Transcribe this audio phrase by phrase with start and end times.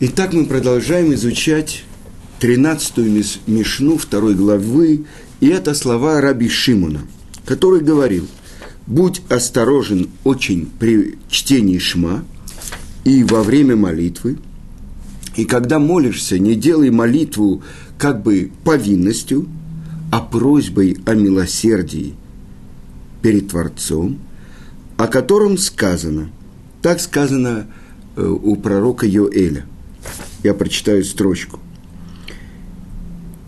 [0.00, 1.84] Итак, мы продолжаем изучать
[2.40, 5.04] 13-ю Мишну второй главы,
[5.38, 7.02] и это слова Раби Шимуна,
[7.44, 8.26] который говорил,
[8.88, 12.24] будь осторожен очень при чтении Шма
[13.04, 14.38] и во время молитвы,
[15.36, 17.62] и когда молишься, не делай молитву
[17.96, 19.46] как бы повинностью,
[20.10, 22.16] а просьбой о милосердии
[23.22, 24.18] перед Творцом,
[24.96, 26.32] о котором сказано,
[26.82, 27.68] так сказано
[28.16, 29.66] э, у пророка Йоэля–
[30.44, 31.58] я прочитаю строчку.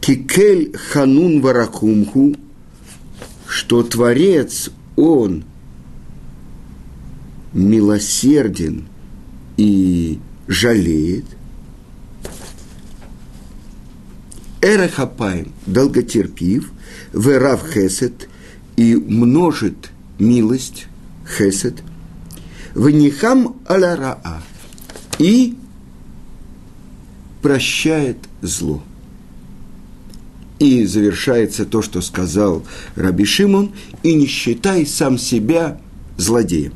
[0.00, 2.34] Кикель ханун варакумху,
[3.46, 5.44] что Творец, Он
[7.52, 8.86] милосерден
[9.56, 11.26] и жалеет.
[14.62, 16.72] Эрахапаем, долготерпив,
[17.12, 18.28] верав хесед,
[18.76, 20.86] и множит милость,
[21.26, 21.82] хесед,
[22.74, 24.42] внихам аляраа,
[25.18, 25.56] и
[27.46, 28.82] прощает зло.
[30.58, 32.64] И завершается то, что сказал
[32.96, 33.70] Раби Шимон,
[34.02, 35.78] и не считай сам себя
[36.16, 36.72] злодеем.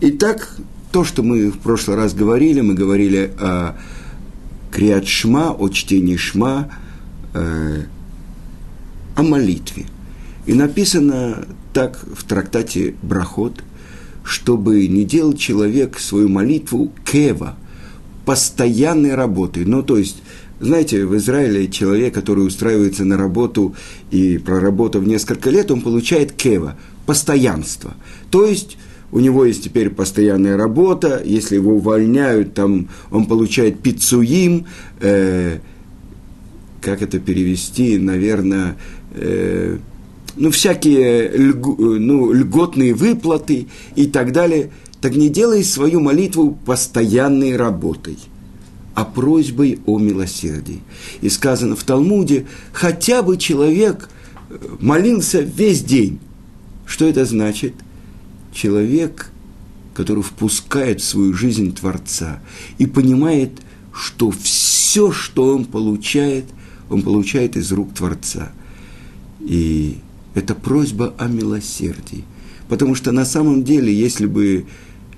[0.00, 0.56] Итак,
[0.92, 3.76] то, что мы в прошлый раз говорили, мы говорили о
[4.70, 6.70] Криат Шма, о чтении Шма,
[7.34, 7.86] э,
[9.16, 9.86] о молитве.
[10.46, 13.64] И написано так в трактате Брахот,
[14.22, 17.56] чтобы не делал человек свою молитву кева–
[18.26, 19.64] постоянной работы.
[19.64, 20.22] Ну, то есть,
[20.60, 23.74] знаете, в Израиле человек, который устраивается на работу
[24.10, 27.94] и проработав несколько лет, он получает кева, постоянство.
[28.30, 28.76] То есть,
[29.12, 34.66] у него есть теперь постоянная работа, если его увольняют, там он получает пиццуим,
[35.00, 35.60] э,
[36.80, 38.76] как это перевести, наверное,
[39.14, 39.78] э,
[40.34, 44.72] ну, всякие льгу, ну, льготные выплаты и так далее–
[45.06, 48.18] так не делай свою молитву постоянной работой,
[48.96, 50.80] а просьбой о милосердии.
[51.20, 54.08] И сказано в Талмуде, хотя бы человек
[54.50, 56.18] э, молился весь день.
[56.86, 57.74] Что это значит?
[58.52, 59.30] Человек,
[59.94, 62.40] который впускает в свою жизнь Творца
[62.78, 63.52] и понимает,
[63.92, 66.46] что все, что он получает,
[66.90, 68.50] он получает из рук Творца.
[69.38, 69.98] И
[70.34, 72.24] это просьба о милосердии.
[72.68, 74.66] Потому что на самом деле, если бы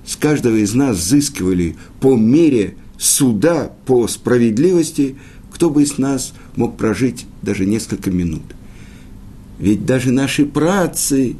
[0.08, 5.16] с каждого из нас взыскивали по мере суда, по справедливости,
[5.52, 8.42] кто бы из нас мог прожить даже несколько минут.
[9.58, 11.36] Ведь даже наши працы,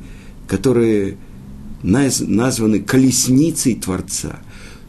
[0.46, 1.16] которые
[1.82, 4.38] названы колесницей Творца,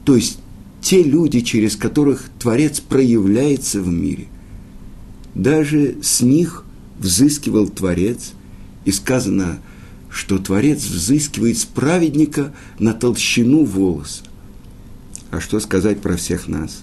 [0.03, 0.39] то есть
[0.81, 4.27] те люди, через которых Творец проявляется в мире,
[5.35, 6.65] даже с них
[6.99, 8.33] взыскивал Творец,
[8.83, 9.59] и сказано–
[10.09, 14.23] что Творец взыскивает с праведника на толщину волоса.
[15.31, 16.81] А что сказать про всех нас?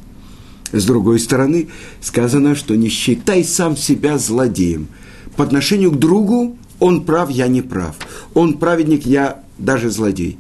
[0.72, 1.68] С другой стороны,
[2.00, 4.88] сказано, что не считай сам себя злодеем.
[5.36, 7.96] По отношению к другу он прав, я не прав.
[8.34, 10.38] Он праведник, я даже злодей.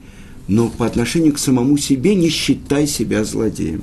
[0.48, 3.82] Но по отношению к самому себе не считай себя злодеем.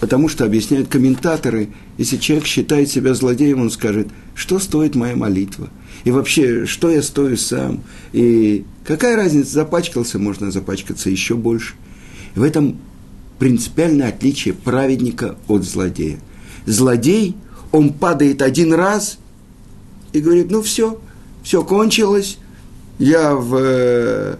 [0.00, 5.68] Потому что, объясняют комментаторы, если человек считает себя злодеем, он скажет, что стоит моя молитва–
[6.06, 7.82] и вообще, что я стою сам?
[8.12, 11.74] И какая разница, запачкался, можно запачкаться еще больше.
[12.36, 12.78] в этом
[13.40, 16.20] принципиальное отличие праведника от злодея.
[16.64, 17.34] Злодей,
[17.72, 19.18] он падает один раз
[20.12, 21.00] и говорит, ну все,
[21.42, 22.38] все кончилось,
[23.00, 24.36] я в э,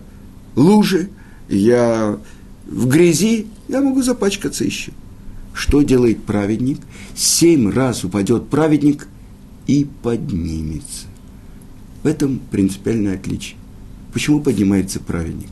[0.55, 1.09] луже,
[1.49, 2.17] я
[2.65, 4.93] в грязи, я могу запачкаться еще.
[5.53, 6.79] Что делает праведник?
[7.17, 9.09] Семь раз упадет праведник
[9.67, 11.07] и поднимется.
[12.07, 13.57] В этом принципиальное отличие.
[14.13, 15.49] Почему поднимается праведник?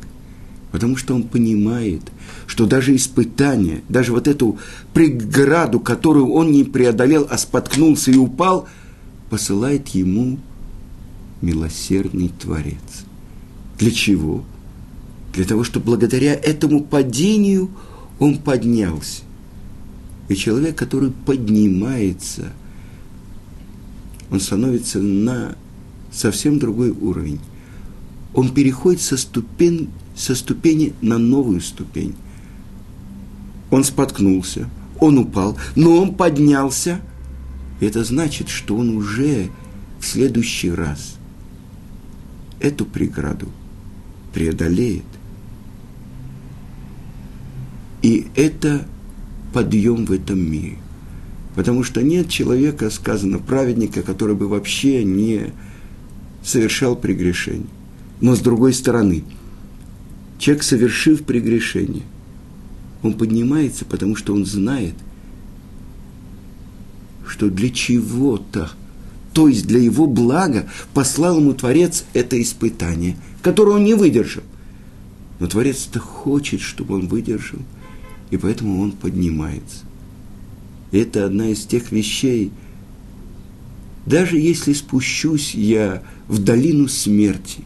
[0.71, 2.03] Потому что он понимает,
[2.47, 4.61] что даже испытание, даже вот эту
[4.93, 8.69] преграду, которую он не преодолел, а споткнулся и упал,
[9.31, 10.39] посылает ему
[11.43, 13.05] милосердный Творец.
[13.81, 14.45] Для чего?
[15.33, 17.69] Для того, чтобы благодаря этому падению
[18.21, 19.23] он поднялся.
[20.29, 22.53] И человек, который поднимается,
[24.31, 25.57] он становится на
[26.15, 27.41] совсем другой уровень.
[28.33, 32.15] Он переходит со, ступень, со ступени на новую ступень.
[33.71, 34.69] Он споткнулся,
[35.01, 37.01] он упал, но он поднялся.
[37.81, 39.51] Это значит, что он уже
[40.01, 41.17] в следующий раз
[42.61, 43.49] эту преграду
[44.33, 45.05] преодолеет.
[48.03, 48.87] И это
[49.53, 50.79] подъем в этом мире.
[51.55, 55.53] Потому что нет человека, сказано, праведника, который бы вообще не
[56.45, 57.67] совершал прегрешение.
[58.21, 59.25] Но с другой стороны,
[60.39, 62.05] человек, совершив прегрешение,
[63.03, 64.95] Он поднимается, потому что он знает,
[67.27, 68.71] что для чего-то,
[69.33, 74.43] то есть для его блага, послал ему Творец это испытание, которое он не выдержал.
[75.41, 77.59] Но Творец-то хочет, чтобы он выдержал,
[78.31, 79.85] и поэтому он поднимается.
[80.93, 82.53] Это одна из тех вещей,
[84.07, 87.65] даже если спущусь я в долину смерти,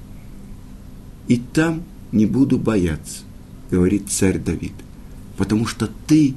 [1.27, 1.83] и там
[2.13, 3.23] не буду бояться,
[3.71, 4.73] говорит царь Давид,
[5.37, 6.35] потому что ты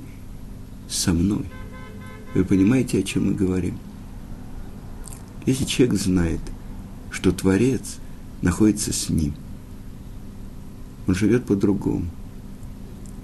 [0.89, 1.45] со мной.
[2.33, 3.77] Вы понимаете, о чем мы говорим?
[5.45, 6.42] Если человек знает,
[7.09, 7.98] что Творец
[8.42, 9.33] находится с ним,
[11.07, 12.06] он живет по-другому.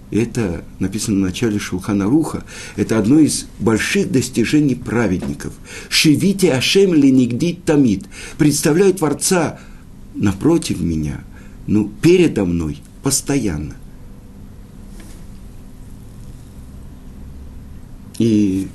[0.09, 2.43] Это написано в начале Шулхана Руха.
[2.77, 5.53] Это одно из больших достижений праведников.
[5.89, 8.05] Шивите Ашем Ленигдит Тамид.
[8.37, 9.59] Представляю Творца
[10.15, 11.21] напротив меня,
[11.67, 13.75] ну, передо мной, постоянно.
[18.17, 18.67] И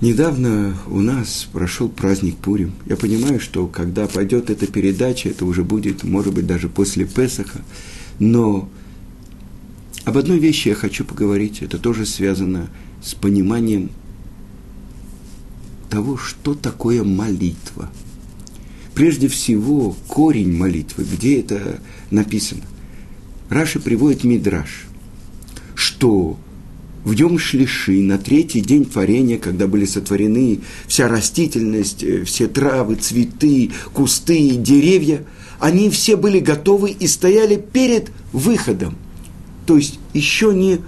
[0.00, 2.72] недавно у нас прошел праздник Пурим.
[2.86, 7.60] Я понимаю, что когда пойдет эта передача, это уже будет, может быть, даже после Песаха.
[8.18, 8.68] Но
[10.06, 12.70] об одной вещи я хочу поговорить, это тоже связано
[13.02, 13.90] с пониманием
[15.90, 17.90] того, что такое молитва.
[18.94, 21.80] Прежде всего, корень молитвы, где это
[22.12, 22.62] написано.
[23.50, 24.86] Раши приводит Мидраш,
[25.74, 26.38] что
[27.02, 32.94] в Йом Шлиши, на третий день творения, когда были сотворены вся растительность, э, все травы,
[32.94, 35.24] цветы, кусты, деревья,
[35.58, 38.96] они все были готовы и стояли перед выходом–
[39.66, 40.80] то есть еще не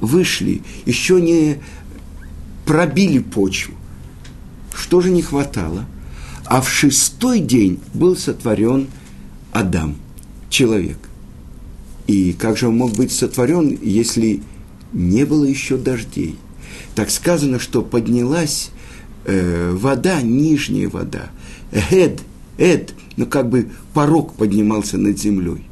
[0.00, 1.58] вышли, еще не
[2.64, 3.74] пробили почву.
[4.74, 5.86] Что же не хватало?
[6.46, 8.88] А в шестой день был сотворен
[9.52, 9.96] Адам,
[10.48, 10.98] человек.
[12.06, 14.42] И как же он мог быть сотворен, если
[14.92, 16.36] не было еще дождей?
[16.94, 18.70] Так сказано, что поднялась
[19.26, 21.30] э, вода, нижняя вода.
[21.90, 22.22] Эд,
[22.56, 25.67] эд, ну как бы порог поднимался над землей.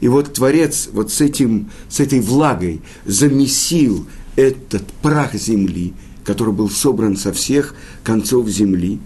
[0.00, 4.06] И вот Творец вот с, этим, с этой влагой замесил
[4.36, 5.94] этот прах земли,
[6.24, 8.98] который был собран со всех концов земли,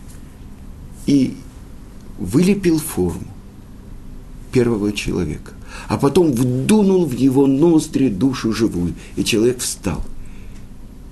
[1.07, 1.37] и
[2.19, 3.27] вылепил форму
[4.53, 5.53] первого человека,
[5.89, 10.05] а потом вдунул в его ноздри душу живую, и человек встал.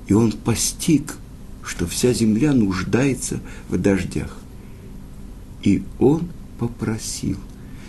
[0.08, 1.16] И он постиг,
[1.62, 4.36] что вся земля нуждается в дождях.
[5.62, 6.28] И он
[6.58, 7.36] попросил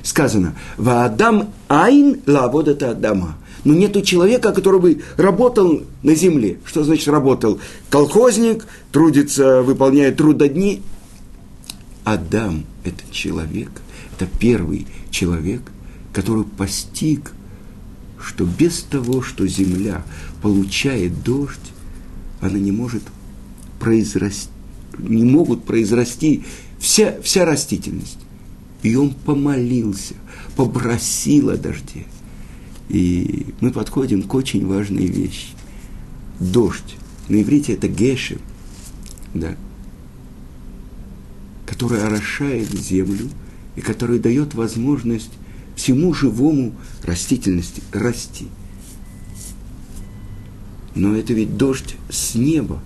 [0.09, 3.37] сказано, «Ваадам айн лаводата Адама».
[3.63, 6.59] Но нету человека, который бы работал на земле.
[6.65, 7.59] Что значит работал?
[7.89, 10.81] Колхозник, трудится, выполняет трудодни.
[12.05, 13.69] Адам– это человек,
[14.15, 15.61] это первый человек,
[16.13, 17.33] который постиг,
[18.19, 20.03] что без того, что земля
[20.41, 21.59] получает дождь,
[22.39, 23.03] она не может
[23.77, 24.49] произрасти,
[24.97, 26.45] не могут произрасти
[26.79, 28.19] вся, вся растительность.
[28.83, 30.15] И он помолился,
[30.55, 32.05] попросил о дожде.
[32.87, 35.49] И мы подходим к очень важной вещи.
[36.39, 36.95] Дождь.
[37.27, 38.39] На иврите это гешем,
[39.33, 39.55] да,
[41.67, 43.29] который орошает землю
[43.75, 45.31] и который дает возможность
[45.75, 46.73] всему живому
[47.03, 48.47] растительности расти.
[50.95, 52.81] Но это ведь дождь с неба.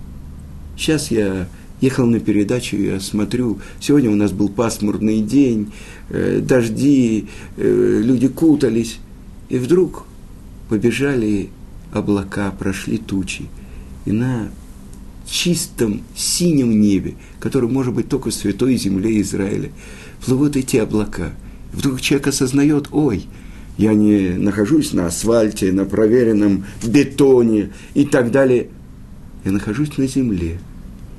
[0.76, 1.48] Сейчас я
[1.80, 5.72] ехал на передачу, я смотрю, сегодня у нас был пасмурный день,
[6.10, 7.26] э, дожди,
[7.56, 8.98] э, люди кутались,
[9.48, 10.04] и вдруг
[10.68, 11.50] побежали
[11.92, 13.44] облака, прошли тучи,
[14.06, 14.50] и на
[15.26, 19.70] чистом синем небе, которое может быть только святой земле Израиля,
[20.24, 21.32] плывут эти облака.
[21.72, 23.26] И вдруг человек осознает, ой,
[23.78, 28.68] я не нахожусь на асфальте, на проверенном бетоне и так далее.
[29.44, 30.58] Я нахожусь на земле–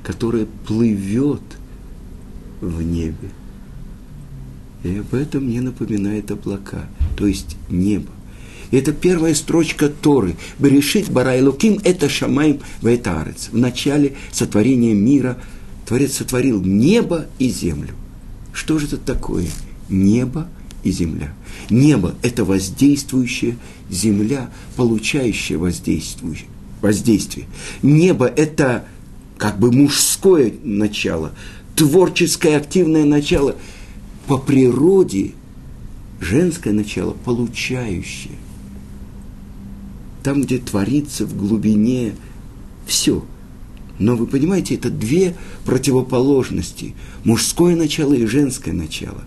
[0.06, 1.42] которая плывет
[2.60, 3.30] в небе.
[4.84, 8.12] И об этом мне напоминает облака, то есть небо.
[8.70, 10.36] И это первая строчка Торы.
[10.60, 13.48] Берешит Барайлуким это Шамаем Вайтарец.
[13.50, 15.38] В начале сотворения мира
[15.86, 17.94] Творец сотворил небо и землю.
[18.52, 19.48] Что же это такое?
[19.88, 20.48] Небо
[20.84, 21.34] и земля.
[21.68, 23.56] Небо– это воздействующая
[23.90, 26.44] земля, получающая воздействие.
[26.80, 27.46] воздействие.
[27.82, 28.86] Небо– это
[29.38, 31.32] как бы мужское начало,
[31.74, 33.56] творческое активное начало,
[34.26, 35.32] по природе
[36.20, 38.34] женское начало получающее.
[40.22, 42.14] Там, где творится в глубине
[42.86, 43.24] все.
[43.98, 46.94] Но вы понимаете, это две противоположности.
[47.24, 49.24] Мужское начало и женское начало.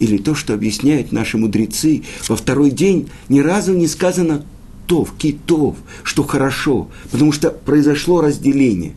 [0.00, 2.02] Или то, что объясняют наши мудрецы.
[2.28, 4.44] Во второй день ни разу не сказано
[4.86, 8.94] тов, китов, что хорошо, потому что произошло разделение.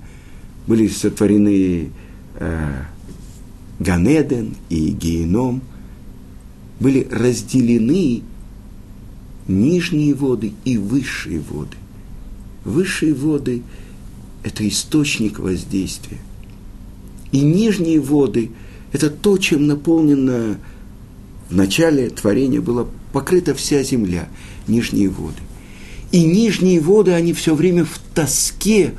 [0.68, 1.90] Были сотворены
[2.36, 2.84] э,
[3.80, 5.62] Ганеден и Геном,
[6.80, 8.24] были разделены
[9.48, 11.78] нижние воды и высшие воды.
[12.64, 13.62] Высшие воды–
[14.44, 16.18] это источник воздействия.
[17.32, 18.52] И нижние воды–
[18.92, 20.58] это то, чем наполнена
[21.50, 24.28] в начале творения была покрыта вся земля,
[24.68, 25.42] нижние воды.
[26.12, 28.94] И нижние воды, они все время в тоске,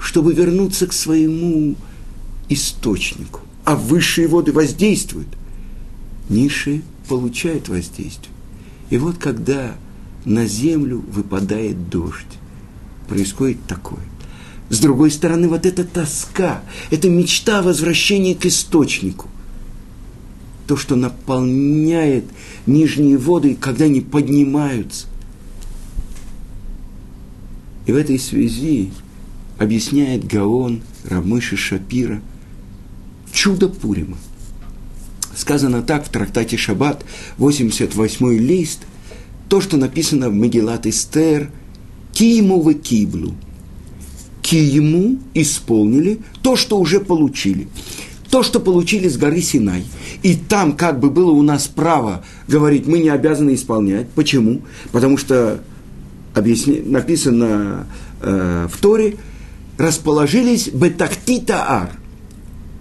[0.00, 1.76] чтобы вернуться к своему
[2.48, 3.40] источнику.
[3.64, 5.28] А высшие воды воздействуют.
[6.28, 8.32] Низшие получают воздействие.
[8.90, 9.74] И вот когда
[10.24, 12.26] на землю выпадает дождь,
[13.08, 14.00] происходит такое.
[14.70, 19.28] С другой стороны, вот эта тоска, эта мечта о возвращении к источнику.
[20.66, 22.24] То, что наполняет
[22.66, 25.06] нижние воды, когда они поднимаются.
[27.86, 28.90] И в этой связи
[29.58, 32.20] объясняет Гаон Рамыши Шапира
[33.32, 34.16] чудо Пурима.
[35.34, 37.04] Сказано так в трактате Шаббат,
[37.38, 38.80] 88-й лист,
[39.48, 41.50] то, что написано в Мегилат Эстер,
[42.12, 43.34] «Киему вы киблу».
[44.42, 47.68] Киему исполнили то, что уже получили.
[48.30, 49.84] То, что получили с горы Синай.
[50.22, 54.08] И там как бы было у нас право говорить, мы не обязаны исполнять.
[54.10, 54.62] Почему?
[54.90, 55.62] Потому что
[56.34, 57.86] объясни, написано
[58.20, 59.16] э, в Торе,
[59.78, 61.92] расположились бетактита ар.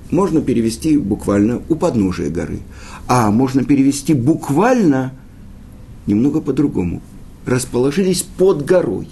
[0.10, 2.60] Можно перевести буквально у подножия горы.
[3.08, 5.13] А можно перевести буквально
[6.08, 7.01] немного по-другому.
[7.46, 9.08] Расположились под горой.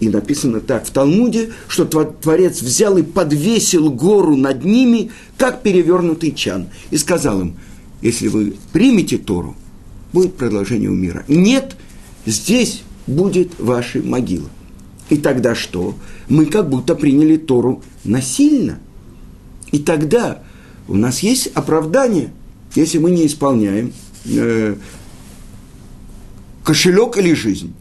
[0.00, 6.32] И написано так в Талмуде, что Творец взял и подвесил гору над ними, как перевернутый
[6.32, 6.68] чан.
[6.90, 7.56] И сказал им,
[8.00, 9.56] если вы примете Тору,
[10.12, 11.24] будет продолжение у мира.
[11.28, 11.76] Нет,
[12.26, 14.48] здесь будет ваша могила.
[15.10, 15.94] И тогда что?
[16.28, 18.78] Мы как будто приняли Тору насильно.
[19.72, 20.42] И тогда
[20.88, 22.32] у нас есть оправдание,
[22.74, 23.92] если мы не исполняем
[24.26, 24.76] э,
[26.64, 27.74] кошелек или жизнь.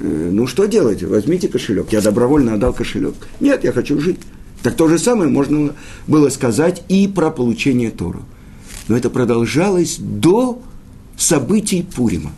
[0.00, 1.02] Э, ну что делать?
[1.02, 1.92] Возьмите кошелек.
[1.92, 3.14] Я добровольно отдал кошелек.
[3.40, 4.18] Нет, я хочу жить.
[4.62, 5.74] Так то же самое можно
[6.06, 8.22] было сказать и про получение Тору.
[8.88, 10.60] Но это продолжалось до
[11.16, 12.32] событий Пурима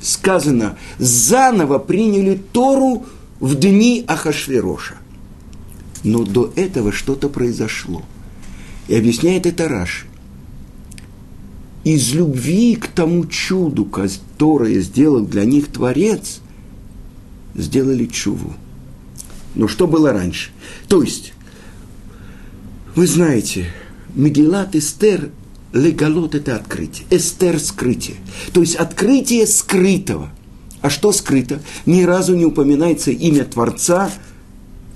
[0.00, 3.06] сказано, заново приняли Тору
[3.40, 4.96] в дни Ахашвероша.
[6.04, 8.02] Но до этого что-то произошло.
[8.88, 10.06] И объясняет это Раши.
[11.84, 16.40] Из любви к тому чуду, которое сделал для них Творец,
[17.54, 18.54] сделали чуву.
[19.54, 20.50] Но что было раньше?
[20.88, 21.32] То есть,
[22.94, 23.72] вы знаете,
[24.14, 25.30] Мегилат Эстер
[25.72, 27.06] Легалот– это открытие.
[27.10, 28.16] Эстер– скрытие.
[28.52, 30.30] То есть открытие скрытого.
[30.86, 31.58] А что скрыто?
[31.84, 34.08] Ни разу не упоминается имя Творца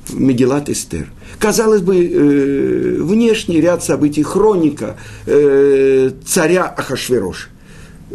[0.07, 1.11] в Мегелат Эстер.
[1.41, 7.49] Казалось бы, э, внешний ряд событий, хроника э, царя Ахашвероша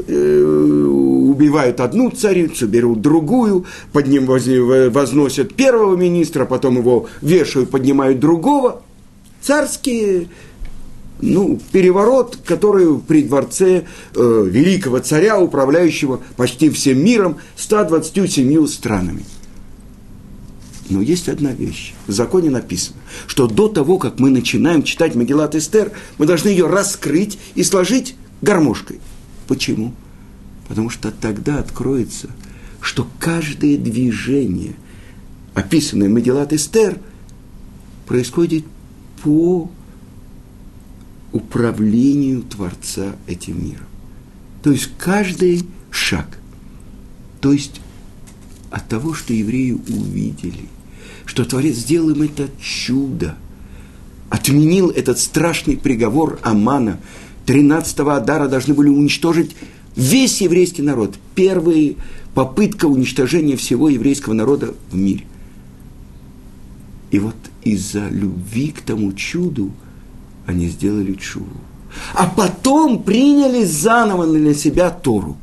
[0.07, 8.21] э, убивают одну царицу, берут другую, под ним возносят первого министра, потом его вешают, поднимают
[8.21, 8.83] другого.
[9.41, 10.29] Царские
[11.25, 19.25] ну, переворот, который при дворце э, великого царя, управляющего почти всем миром, 127 странами.
[20.89, 21.93] Но есть одна вещь.
[22.05, 26.67] В законе написано, что до того, как мы начинаем читать Магеллат Эстер, мы должны ее
[26.67, 28.99] раскрыть и сложить гармошкой.
[29.47, 29.93] Почему?
[30.67, 32.29] Потому что тогда откроется,
[32.81, 34.75] что каждое движение,
[35.55, 36.99] описанное Магеллат Эстер,
[38.05, 38.65] происходит
[39.23, 39.71] по
[41.35, 43.85] управлению Творца этим миром.
[44.63, 46.39] То есть каждый шаг,
[47.41, 47.81] то есть
[48.71, 50.69] от того, что евреи увидели,
[51.25, 53.35] что Творец сделал им это чудо,
[54.29, 56.99] отменил этот страшный приговор Амана,
[57.45, 59.57] 13-го Адара должны были уничтожить
[59.97, 61.15] весь еврейский народ.
[61.35, 61.95] Первая
[62.33, 65.25] попытка уничтожения всего еврейского народа в мире.
[67.11, 69.73] И вот из-за любви к тому чуду–
[70.45, 71.47] они сделали чуву.
[72.13, 75.37] А потом приняли заново на себя Тору.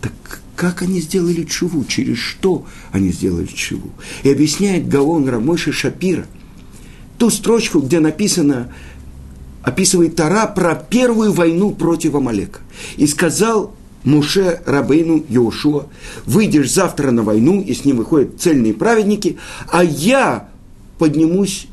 [0.00, 0.12] Так
[0.56, 1.84] как они сделали чуву?
[1.84, 3.90] Через что они сделали чуву?
[4.22, 6.26] И объясняет Гаон Рамойши Шапира
[7.18, 8.72] ту строчку, где написано,
[9.62, 12.60] описывает Тара про первую войну против Амалека.
[12.96, 13.74] И сказал
[14.04, 15.86] Муше Рабейну Йошуа,
[16.24, 19.38] выйдешь завтра на войну, и с ним выходят цельные праведники,
[19.68, 20.48] а я
[20.98, 21.66] поднимусь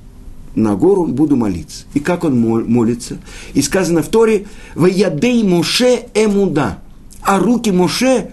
[0.56, 1.86] на гору буду молиться.
[1.94, 3.18] И как он молится?
[3.54, 4.46] И сказано в Торе,
[4.76, 6.80] «Ваядей Моше эмуда»,
[7.22, 8.32] а руки Моше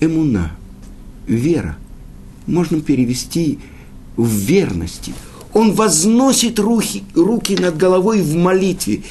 [0.00, 0.52] эмуна,
[1.26, 1.76] вера.
[2.46, 3.58] Можно перевести
[4.16, 5.12] в верности.
[5.52, 9.02] Он возносит руки, руки над головой в молитве.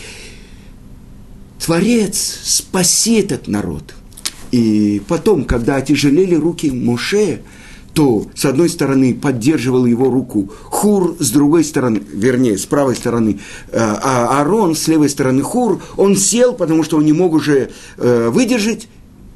[1.60, 3.94] Творец, спаси этот народ.
[4.51, 7.42] И потом, когда отяжелели руки Моше,
[7.93, 13.39] то с одной стороны поддерживал его руку Хур, с другой стороны, вернее, с правой стороны
[13.71, 17.71] э, а Аарон, с левой стороны Хур, он сел, потому что он не мог уже
[17.98, 18.88] э, выдержать.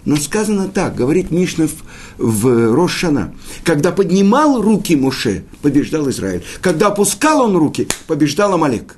[0.06, 1.72] Но сказано так, говорит Мишнев
[2.18, 3.34] в Рошана,
[3.64, 6.44] когда поднимал руки Муше, побеждал Израиль.
[6.62, 8.98] Когда опускал он руки, побеждал Амалек.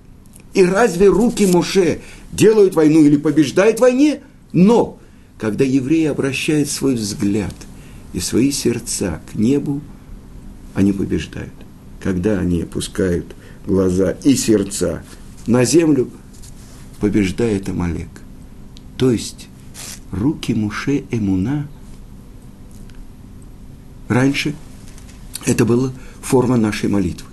[0.54, 2.02] И разве руки Муше
[2.34, 4.20] делают войну или побеждают войне?
[4.52, 5.00] Но,
[5.40, 7.54] когда евреи обращают свой взгляд–
[8.18, 9.80] и свои сердца к небу,
[10.74, 11.54] они побеждают.
[12.02, 13.36] Когда они опускают
[13.68, 15.04] глаза и сердца
[15.46, 16.10] на землю,
[17.00, 18.10] побеждает Амалек.
[18.98, 19.50] То есть
[20.12, 21.68] руки Муше Эмуна
[24.08, 24.56] раньше
[25.46, 27.28] это была форма нашей молитвы.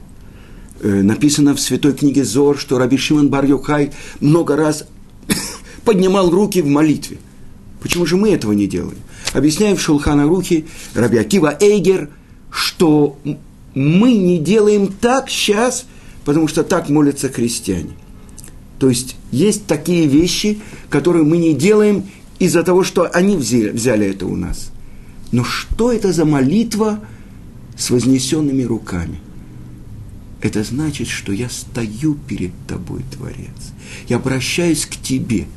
[0.81, 4.85] Э, написано в святой книге Зор, что Раби Шимон бар Йохай много раз
[5.87, 7.17] поднимал руки в молитве.
[7.81, 8.99] Почему же мы этого не делаем?
[9.35, 12.09] Объясняем в Шулхана Рухи Раби Акива Эйгер,
[12.51, 13.19] что
[13.75, 15.87] мы не делаем так сейчас,
[16.25, 17.91] потому что так молятся христиане.
[18.79, 22.05] То есть есть такие вещи, которые мы не делаем
[22.39, 24.71] из-за того, что они взяли, взяли это у нас.
[25.33, 27.01] Но что это за молитва
[27.77, 29.19] с вознесенными руками?
[30.43, 33.73] Это значит, что я стою перед тобой, Творец.
[34.09, 35.47] Я обращаюсь к тебе–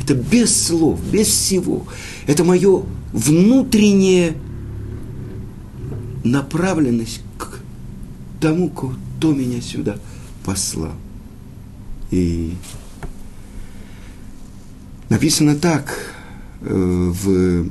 [0.00, 1.86] это без слов, без всего.
[2.26, 4.36] Это мое внутреннее
[6.24, 7.60] направленность к
[8.40, 9.96] тому, кто меня сюда
[10.44, 10.92] послал.
[12.10, 12.54] И
[15.08, 15.94] написано так
[16.60, 17.66] э, в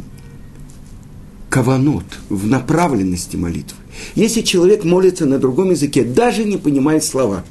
[1.49, 3.77] каванот, в направленности молитвы.
[4.15, 7.43] Если человек молится на другом языке, даже не понимает слова,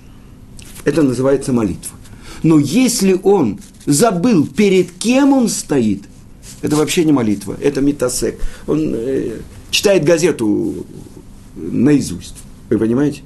[0.85, 1.97] это называется молитва.
[2.43, 6.03] Но если он забыл, перед кем он стоит,
[6.63, 8.41] это вообще не молитва, это метасек.
[8.67, 9.39] Он э,
[9.71, 10.87] читает газету
[11.55, 12.37] наизусть.
[12.69, 13.23] Вы понимаете?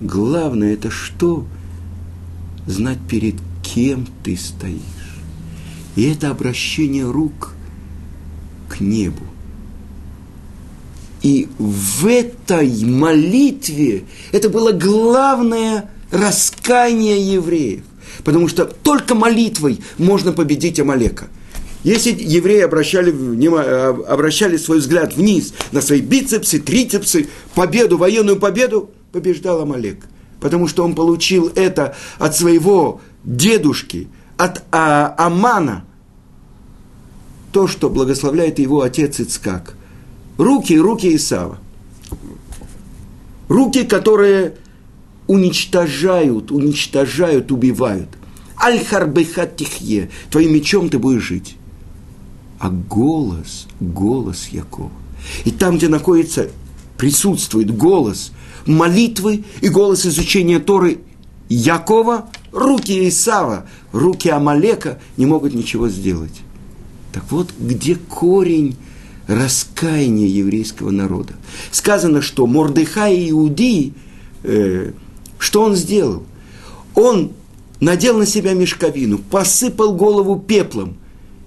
[0.00, 1.46] Главное это что?
[2.66, 4.80] Знать, перед кем ты стоишь.
[5.94, 7.54] И это обращение рук
[8.68, 9.24] к небу.
[11.22, 17.82] И в этой молитве это было главное раскаяние евреев.
[18.24, 21.28] Потому что только молитвой можно победить Амалека.
[21.86, 23.10] Если евреи обращали,
[24.08, 30.04] обращали свой взгляд вниз на свои бицепсы, трицепсы, победу, военную победу, побеждал Амалек.
[30.40, 35.84] Потому что он получил это от своего дедушки, от а, Амана.
[37.52, 39.74] То, что благословляет его отец Ицкак.
[40.38, 41.58] Руки, руки Исава.
[43.48, 44.56] Руки, которые
[45.26, 48.08] уничтожают, уничтожают, убивают.
[48.62, 51.56] Аль-Харбехатихе, твоим мечом ты будешь жить.
[52.58, 54.90] А голос, голос Якова.
[55.44, 56.48] И там, где находится,
[56.96, 58.32] присутствует голос
[58.66, 60.98] молитвы и голос изучения Торы
[61.48, 66.40] Якова, руки Исава, руки Амалека не могут ничего сделать.
[67.12, 68.76] Так вот, где корень
[69.26, 71.34] раскаяния еврейского народа?
[71.70, 73.92] Сказано, что Мордыхай и Иудеи
[74.42, 74.92] э,–
[75.38, 76.22] что он сделал?
[76.94, 77.32] Он
[77.80, 80.96] надел на себя мешковину, посыпал голову пеплом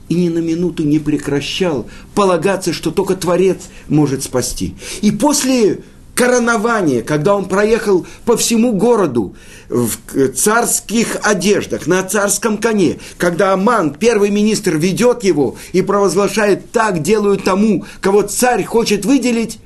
[0.09, 4.75] и ни на минуту не прекращал полагаться, что только Творец может спасти.
[5.01, 5.83] И после
[6.15, 9.35] коронования, когда он проехал по всему городу
[9.69, 9.97] в
[10.33, 17.37] царских одеждах, на царском коне, когда Аман, первый министр, ведет его и провозглашает «так делаю
[17.37, 19.59] тому, кого царь хочет выделить»,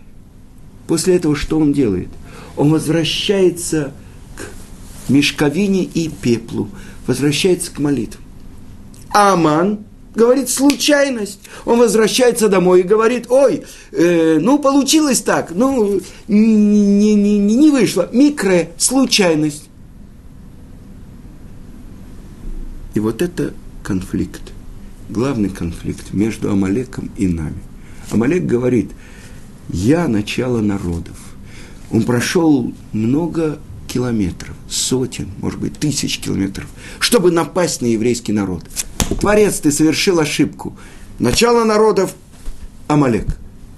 [0.87, 2.09] после этого что он делает?
[2.55, 3.93] Он возвращается
[5.09, 6.69] мешковине и пеплу,
[7.07, 8.19] возвращается к молитве.
[9.11, 9.85] Аман
[10.15, 11.39] говорит случайность.
[11.65, 17.69] Он возвращается домой и говорит, ой, э, ну получилось так, ну не, не, не, не
[17.71, 18.09] вышло.
[18.11, 19.69] Микро, случайность.
[22.93, 24.41] И вот это конфликт,
[25.09, 27.61] главный конфликт между Амалеком и нами.
[28.11, 28.91] Амалек говорит,
[29.69, 31.17] я начало народов.
[31.91, 33.59] Он прошел много
[33.93, 36.67] километров, сотен, может быть, тысяч километров,
[36.99, 38.63] чтобы напасть на еврейский народ.
[39.19, 40.75] Творец, ты совершил ошибку.
[41.19, 42.15] Начало народов–
[42.87, 43.27] Амалек.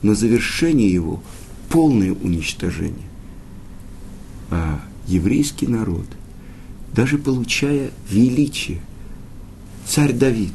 [0.02, 1.22] Но завершение его–
[1.70, 3.10] полное уничтожение.
[4.52, 6.06] А еврейский народ,
[6.94, 8.80] даже получая величие,
[9.86, 10.54] царь Давид,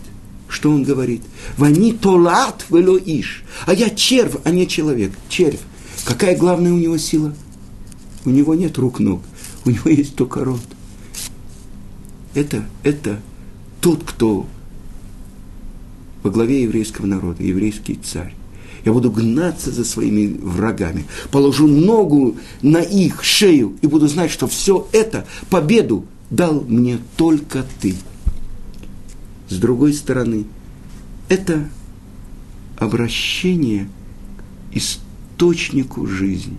[0.49, 1.23] что он говорит?
[1.59, 3.44] Вани толат вело иш.
[3.66, 5.12] А я червь, а не человек.
[5.29, 5.61] Червь.
[6.07, 7.35] Какая главная у него сила?
[8.25, 9.23] У него нет рук-ног.
[9.64, 10.61] У него есть только рот.
[12.35, 13.20] Это, это
[13.81, 14.46] тот, кто
[16.23, 18.35] во главе еврейского народа, еврейский царь.
[18.85, 24.46] Я буду гнаться за своими врагами, положу ногу на их шею и буду знать, что
[24.46, 27.94] все это, победу, дал мне только ты.
[29.49, 30.44] С другой стороны,
[31.29, 31.68] это
[32.79, 33.88] обращение
[34.73, 36.57] к источнику жизни.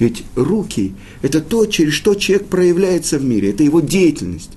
[0.00, 4.52] Ведь руки– это то, через что человек проявляется в мире, это его деятельность.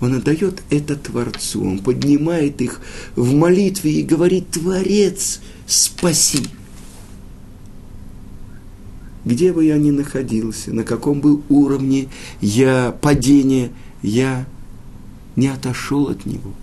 [0.00, 2.80] Он отдает это Творцу, он поднимает их
[3.14, 6.46] в молитве и говорит, Творец, спаси.
[9.26, 12.08] Где бы я ни находился, на каком бы уровне
[12.40, 13.70] я падения,
[14.02, 14.46] я
[15.36, 16.54] не отошел от него.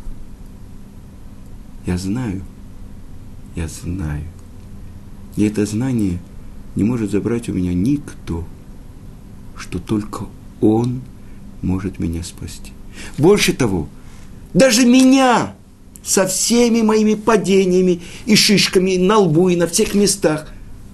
[1.86, 2.42] Я знаю,
[3.56, 4.26] я знаю.
[5.36, 6.20] И это знание
[6.76, 8.46] не может забрать у меня никто,
[9.58, 10.26] что только
[10.62, 11.02] Он
[11.62, 12.72] может меня спасти.
[13.18, 13.88] Больше того,
[14.54, 15.56] даже меня
[16.04, 20.52] со всеми моими падениями и шишками на лбу и на всех местах,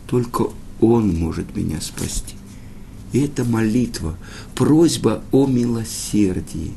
[0.08, 0.48] только
[0.82, 2.36] Он может меня спасти.
[3.14, 4.18] И это молитва,
[4.54, 6.74] просьба о милосердии.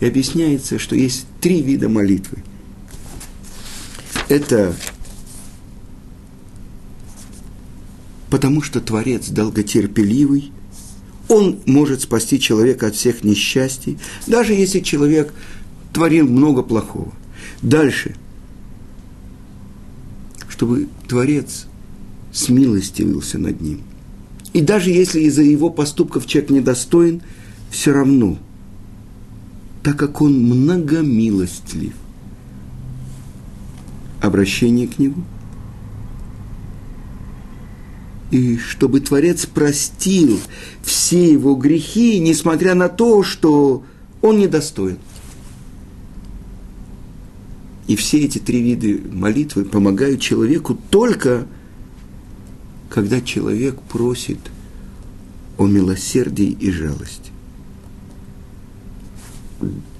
[0.00, 2.38] И объясняется, что есть три вида молитвы.
[4.28, 4.74] Это
[8.30, 10.52] потому что Творец долготерпеливый–
[11.30, 15.32] он может спасти человека от всех несчастий, даже если человек
[15.92, 17.12] творил много плохого.
[17.62, 18.16] Дальше.
[20.48, 21.66] Чтобы Творец
[22.32, 23.82] смилостивился над ним.
[24.52, 27.22] И даже если из-за его поступков человек недостоин,
[27.70, 28.36] все равно,
[29.84, 31.94] так как он многомилостлив,
[34.20, 35.22] обращение к нему–
[38.30, 40.38] и чтобы Творец простил
[40.82, 43.84] все его грехи, несмотря на то, что
[44.22, 44.98] он недостоин.
[47.88, 51.46] И все эти три вида молитвы помогают человеку только,
[52.88, 54.38] когда человек просит
[55.58, 57.32] о милосердии и жалости.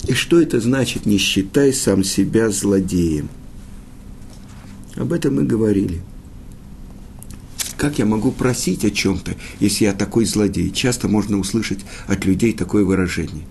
[0.07, 3.29] И что это значит, не считай сам себя злодеем?
[4.95, 6.01] Об этом мы говорили.
[7.81, 10.71] Как я могу просить о чем-то, если я такой злодей?
[10.71, 13.47] Часто можно услышать от людей такое выражение.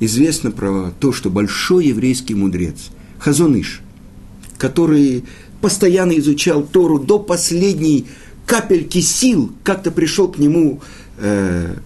[0.00, 2.90] Известно про то, что большой еврейский мудрец,
[3.20, 3.80] Хазоныш,
[4.58, 5.24] который
[5.60, 8.06] постоянно изучал Тору до последней
[8.44, 10.80] капельки сил, как-то пришел к нему
[11.18, 11.76] э,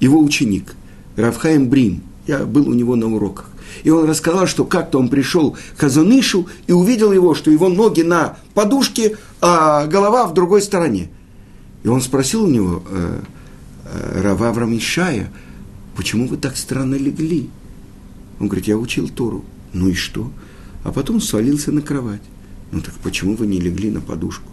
[0.00, 0.74] его ученик,
[1.14, 2.02] Равхаем Брим.
[2.26, 3.51] Я был у него на уроках.
[3.84, 8.02] И он рассказал, что как-то он пришел к Хазунышу и увидел его, что его ноги
[8.02, 11.10] на подушке, а голова в другой стороне.
[11.82, 13.20] И он спросил у него, э,
[13.84, 15.26] э,
[15.96, 17.50] почему вы так странно легли?
[18.40, 19.44] Он говорит, я учил Тору.
[19.72, 20.30] Ну и что?
[20.84, 22.22] А потом свалился на кровать.
[22.70, 24.48] Ну так почему вы не легли на подушку?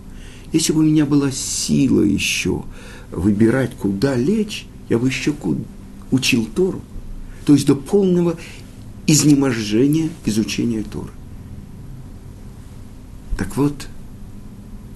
[0.51, 2.63] Если бы у меня была сила еще
[3.11, 5.33] выбирать, куда лечь, я бы еще
[6.11, 6.81] учил Тору.
[7.45, 8.35] То есть до полного
[9.11, 11.09] изнеможения изучения Торы.
[13.39, 13.87] Так вот,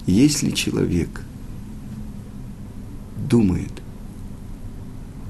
[0.06, 1.22] если человек
[3.28, 3.72] думает,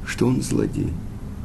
[0.07, 0.93] что он злодей,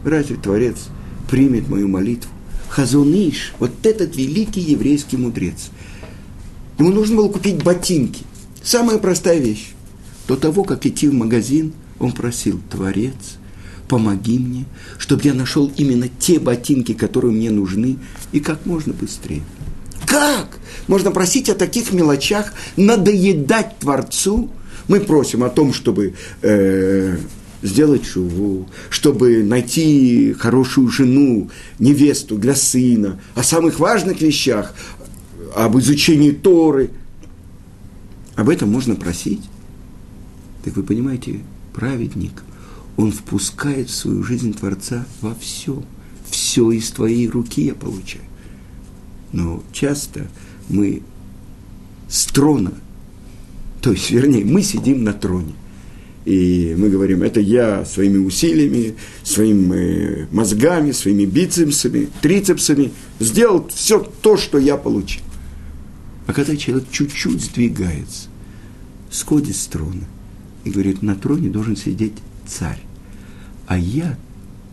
[0.04, 0.90] разве Творец
[1.30, 2.30] примет мою молитву?
[2.68, 5.70] Хазуныш, вот этот великий еврейский мудрец.
[6.78, 8.24] Ему нужно было купить ботинки.
[8.62, 9.72] Самая простая вещь.
[10.28, 13.38] До того, как идти в магазин, он просил, Творец,
[13.90, 14.66] помоги мне,
[14.98, 17.98] чтобы я нашел именно те ботинки, которые мне нужны,
[18.32, 19.42] и как можно быстрее.
[20.06, 20.60] Как?
[20.88, 24.50] Можно просить о таких мелочах, надоедать Творцу.
[24.88, 27.18] Мы просим о том, чтобы э,
[27.62, 31.50] сделать шуву, чтобы найти хорошую жену,
[31.80, 34.74] невесту для сына, о самых важных вещах,
[35.56, 36.92] об изучении Торы.
[38.36, 39.42] Об этом можно просить.
[40.64, 41.40] Так вы понимаете,
[41.74, 42.44] праведник–
[43.00, 45.82] он впускает в свою жизнь Творца во все.
[46.30, 48.26] Все из твоей руки я получаю.
[49.32, 50.28] Но часто
[50.68, 51.02] мы
[52.10, 52.74] с трона,
[53.82, 55.54] то есть, вернее, мы сидим на троне.
[56.26, 64.36] И мы говорим, это я своими усилиями, своими мозгами, своими бицепсами, трицепсами сделал все то,
[64.36, 65.24] что я получил.
[66.28, 68.28] А когда человек чуть-чуть сдвигается,
[69.10, 70.04] сходит с трона
[70.66, 72.89] и говорит, на троне должен сидеть царь
[73.70, 74.18] а я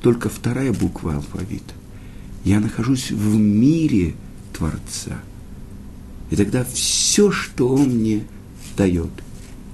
[0.00, 1.74] только вторая буква алфавита.
[2.44, 4.14] Я нахожусь в мире
[4.54, 5.20] Творца.
[6.30, 8.24] И тогда все, что Он мне
[8.74, 9.10] дает,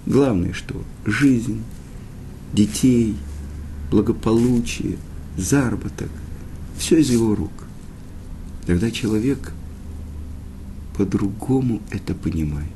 [0.06, 1.62] главное, что жизнь,
[2.52, 3.14] детей,
[3.92, 4.98] благополучие,
[5.36, 6.10] заработок,
[6.76, 7.52] все из Его рук.
[8.66, 9.52] Тогда человек
[10.96, 12.66] по-другому это понимает.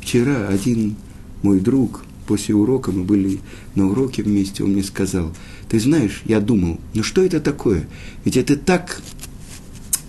[0.00, 0.96] Вчера один
[1.42, 3.40] мой друг, после урока, мы были
[3.74, 5.32] на уроке вместе, он мне сказал,
[5.68, 7.88] ты знаешь, я думал, ну что это такое?
[8.24, 9.00] Ведь это так,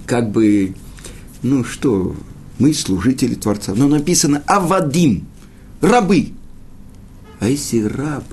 [0.06, 0.76] как бы,
[1.41, 2.15] ну что,
[2.60, 3.73] мы служители Творца.
[3.76, 5.26] Но написано «авадим»,
[5.82, 6.30] рабы.
[7.39, 8.23] А если раб,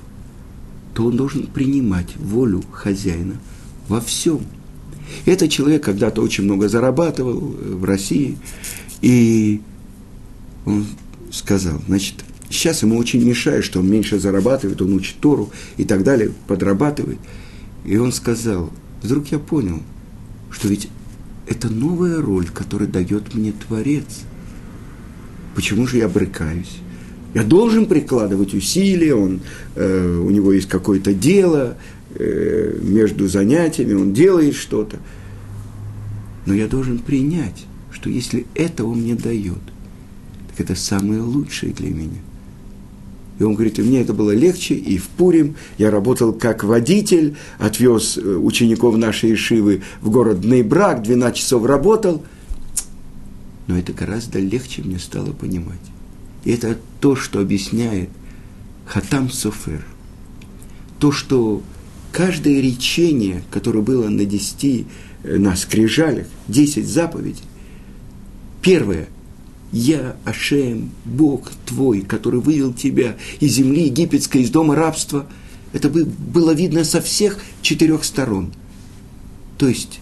[0.93, 3.35] то он должен принимать волю хозяина
[3.87, 4.41] во всем.
[5.25, 8.37] Этот человек когда-то очень много зарабатывал в России,
[9.01, 9.61] и
[10.65, 10.85] он
[11.31, 16.03] сказал, значит, сейчас ему очень мешает, что он меньше зарабатывает, он учит Тору и так
[16.03, 17.19] далее, подрабатывает.
[17.85, 19.81] И он сказал, вдруг я понял,
[20.51, 20.89] что ведь
[21.47, 24.21] это новая роль, которую дает мне Творец.
[25.55, 26.79] Почему же я брыкаюсь?
[27.33, 29.41] Я должен прикладывать усилия, он,
[29.75, 31.77] э, у него есть какое-то дело
[32.13, 34.97] э, между занятиями, он делает что-то.
[36.45, 39.61] Но я должен принять, что если это он мне дает,
[40.49, 42.19] так это самое лучшее для меня.
[43.39, 47.35] И он говорит, и мне это было легче, и в Пурим я работал как водитель,
[47.57, 52.23] отвез э, учеников нашей Ишивы в город Нейбрак, 12 часов работал.
[53.67, 55.79] Но это гораздо легче мне стало понимать.
[56.43, 58.09] И это то, что объясняет
[58.85, 59.85] Хатам Софер.
[60.99, 61.63] То, что
[62.11, 64.85] каждое речение, которое было на десяти,
[65.23, 67.43] э, на скрижалях, десять заповедей,
[68.61, 69.07] первое–
[69.71, 75.27] я, Ашем, Бог твой, который вывел тебя из земли египетской, из дома рабства.
[75.71, 78.51] Это было видно со всех четырех сторон.
[79.57, 80.01] То есть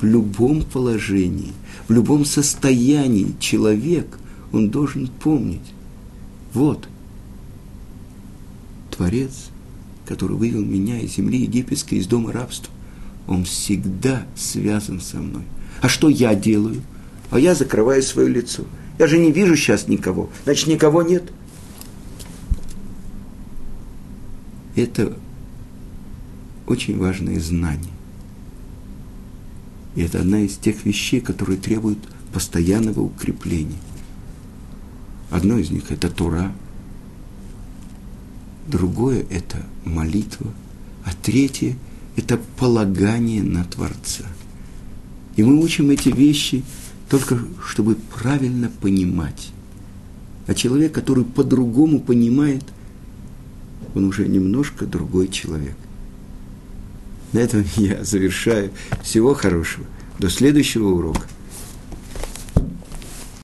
[0.00, 1.52] в любом положении,
[1.88, 4.18] в любом состоянии человек,
[4.52, 5.60] он должен помнить,
[6.54, 6.86] вот,
[8.90, 9.48] Творец,
[10.06, 12.72] который вывел меня из земли египетской, из дома рабства,
[13.26, 15.42] он всегда связан со мной.
[15.80, 16.82] А что я делаю?
[17.30, 18.62] А я закрываю свое лицо–
[18.98, 20.30] я же не вижу сейчас никого.
[20.44, 21.32] Значит, никого нет.
[24.76, 25.16] Это
[26.66, 27.92] очень важное знание.
[29.94, 31.98] И это одна из тех вещей, которые требуют
[32.32, 33.78] постоянного укрепления.
[35.30, 36.52] Одно из них– это Тура,
[38.66, 40.52] другое– это молитва,
[41.04, 41.76] а третье–
[42.16, 44.24] это полагание на Творца.
[45.36, 46.62] И мы учим эти вещи–
[47.12, 49.50] только чтобы правильно понимать.
[50.46, 52.64] А человек, который по-другому понимает,
[53.94, 55.76] он уже немножко другой человек.
[57.32, 58.70] На этом я завершаю.
[59.02, 59.84] Всего хорошего.
[60.18, 61.26] До следующего урока.